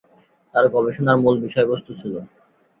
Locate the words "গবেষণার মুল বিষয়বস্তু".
0.73-1.91